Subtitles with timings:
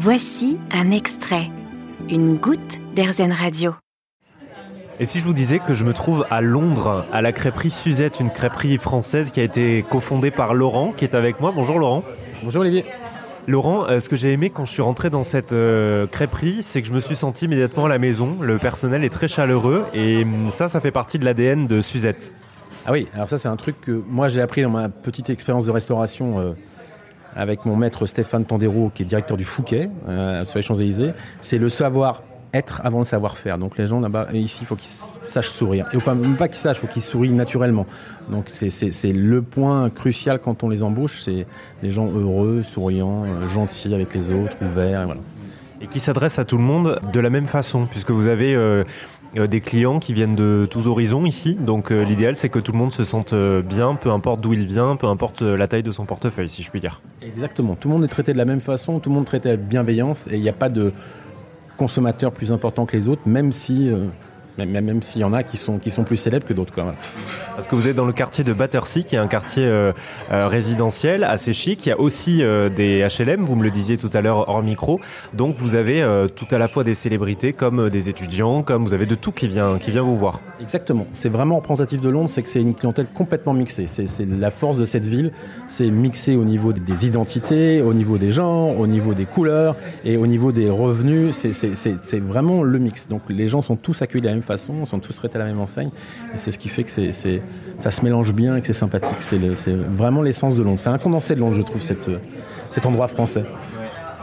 [0.00, 1.50] Voici un extrait,
[2.08, 3.74] une goutte d'Airzen Radio.
[5.00, 8.20] Et si je vous disais que je me trouve à Londres, à la crêperie Suzette,
[8.20, 11.50] une crêperie française qui a été cofondée par Laurent, qui est avec moi.
[11.52, 12.04] Bonjour Laurent.
[12.44, 12.84] Bonjour Olivier.
[13.48, 16.80] Laurent, euh, ce que j'ai aimé quand je suis rentré dans cette euh, crêperie, c'est
[16.80, 18.36] que je me suis senti immédiatement à la maison.
[18.40, 22.32] Le personnel est très chaleureux et hum, ça, ça fait partie de l'ADN de Suzette.
[22.86, 25.66] Ah oui, alors ça c'est un truc que moi j'ai appris dans ma petite expérience
[25.66, 26.52] de restauration euh,
[27.34, 29.90] avec mon maître Stéphane Tandero, qui est directeur du Fouquet
[30.44, 31.12] sur les Champs-Élysées.
[31.40, 32.22] C'est le savoir
[32.54, 33.58] être avant le savoir-faire.
[33.58, 34.90] Donc les gens là-bas, ici, il faut qu'ils
[35.24, 35.86] sachent sourire.
[35.92, 37.86] Et enfin, même pas qu'ils sachent, il faut qu'ils sourient naturellement.
[38.30, 41.46] Donc c'est le point crucial quand on les embauche, c'est
[41.82, 45.20] des gens heureux, souriants, euh, gentils avec les autres, ouverts, et voilà.
[45.80, 48.58] Et qui s'adressent à tout le monde de la même façon, puisque vous avez euh,
[48.58, 48.84] euh,
[49.34, 51.54] des clients qui viennent de tous horizons ici.
[51.54, 54.96] Donc l'idéal, c'est que tout le monde se sente bien, peu importe d'où il vient,
[54.96, 57.00] peu importe la taille de son portefeuille, si je puis dire.
[57.22, 57.74] Exactement.
[57.74, 59.66] Tout le monde est traité de la même façon, tout le monde est traité avec
[59.66, 60.92] bienveillance, et il n'y a pas de
[61.76, 64.06] consommateurs plus importants que les autres, même si euh,
[64.66, 66.72] même, même s'il y en a qui sont, qui sont plus célèbres que d'autres.
[67.54, 69.92] Parce que vous êtes dans le quartier de Battersea, qui est un quartier euh,
[70.30, 71.84] euh, résidentiel assez chic.
[71.86, 74.62] Il y a aussi euh, des HLM, vous me le disiez tout à l'heure hors
[74.62, 75.00] micro.
[75.34, 76.04] Donc vous avez
[76.36, 79.48] tout à la fois des célébrités comme des étudiants, comme vous avez de tout qui
[79.48, 80.40] vient, qui vient vous voir.
[80.60, 81.06] Exactement.
[81.12, 83.86] C'est vraiment représentatif de Londres, c'est que c'est une clientèle complètement mixée.
[83.86, 85.32] C'est la force de cette ville.
[85.66, 90.16] C'est mixé au niveau des identités, au niveau des gens, au niveau des couleurs et
[90.16, 91.34] au niveau des revenus.
[91.34, 93.08] C'est vraiment le mix.
[93.08, 95.44] Donc les gens sont tous accueillis de la même façon, sont tous traités à la
[95.44, 95.90] même enseigne.
[96.34, 99.16] Et c'est ce qui fait que ça se mélange bien et que c'est sympathique.
[99.20, 99.38] C'est,
[99.74, 100.80] vraiment l'essence de Londres.
[100.82, 102.10] C'est un condensé de Londres, je trouve, cette,
[102.70, 103.44] cet endroit français.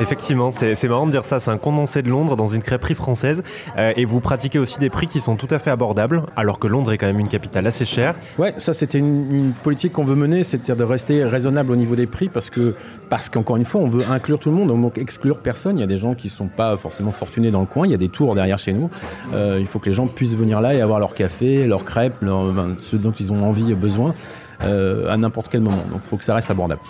[0.00, 1.40] Effectivement, c'est marrant de dire ça.
[1.40, 3.42] C'est un condensé de Londres dans une crêperie française.
[3.76, 6.66] Euh, et vous pratiquez aussi des prix qui sont tout à fait abordables, alors que
[6.66, 8.16] Londres est quand même une capitale assez chère.
[8.38, 12.06] Ouais, ça c'était une, politique qu'on veut mener, c'est-à-dire de rester raisonnable au niveau des
[12.06, 12.74] prix, parce que
[13.08, 15.76] parce qu'encore une fois, on veut inclure tout le monde, donc exclure personne.
[15.78, 17.86] Il y a des gens qui sont pas forcément fortunés dans le coin.
[17.86, 18.88] Il y a des tours derrière chez nous.
[19.34, 22.14] Euh, il faut que les gens puissent venir là et avoir leur café, leur crêpes,
[22.20, 24.14] ce dont ils ont envie, besoin,
[24.62, 25.84] euh, à n'importe quel moment.
[25.90, 26.80] Donc il faut que ça reste abordable.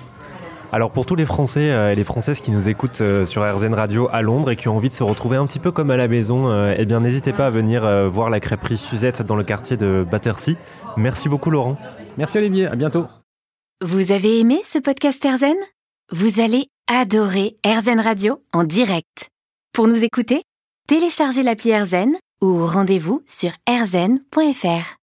[0.73, 3.75] Alors pour tous les Français euh, et les Françaises qui nous écoutent euh, sur RZN
[3.75, 5.97] Radio à Londres et qui ont envie de se retrouver un petit peu comme à
[5.97, 9.43] la maison, euh, eh bien n'hésitez pas à venir voir la crêperie Suzette dans le
[9.43, 10.53] quartier de Battersea.
[10.97, 11.77] Merci beaucoup Laurent.
[12.17, 13.07] Merci Olivier, à bientôt.
[13.83, 15.57] Vous avez aimé ce podcast RZN
[16.13, 19.29] Vous allez adorer RZN Radio en direct.
[19.73, 20.43] Pour nous écouter,
[20.87, 24.99] téléchargez l'appli RZN ou rendez-vous sur rzn.fr.